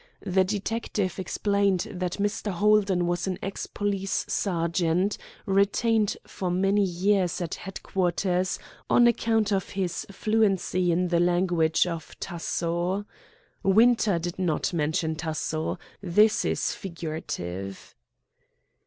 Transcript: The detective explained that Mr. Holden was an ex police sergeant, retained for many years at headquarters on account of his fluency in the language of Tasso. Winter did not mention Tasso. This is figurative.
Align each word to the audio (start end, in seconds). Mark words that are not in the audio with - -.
The 0.25 0.43
detective 0.43 1.19
explained 1.19 1.81
that 1.91 2.13
Mr. 2.13 2.49
Holden 2.49 3.05
was 3.05 3.27
an 3.27 3.37
ex 3.43 3.67
police 3.67 4.25
sergeant, 4.27 5.15
retained 5.45 6.17
for 6.25 6.49
many 6.49 6.81
years 6.83 7.39
at 7.39 7.53
headquarters 7.53 8.57
on 8.89 9.05
account 9.05 9.51
of 9.53 9.69
his 9.69 10.07
fluency 10.09 10.91
in 10.91 11.09
the 11.09 11.19
language 11.19 11.85
of 11.85 12.19
Tasso. 12.19 13.05
Winter 13.61 14.17
did 14.17 14.39
not 14.39 14.73
mention 14.73 15.15
Tasso. 15.15 15.77
This 16.01 16.45
is 16.45 16.73
figurative. 16.73 17.93